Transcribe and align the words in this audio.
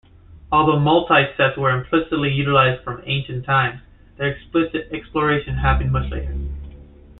Although 0.51 0.79
multisets 0.79 1.55
were 1.59 1.69
implicitly 1.69 2.31
utilized 2.33 2.81
from 2.83 3.03
ancient 3.05 3.45
times, 3.45 3.81
their 4.17 4.29
explicit 4.29 4.87
exploration 4.91 5.53
happened 5.59 5.91
much 5.91 6.09
later. 6.11 6.33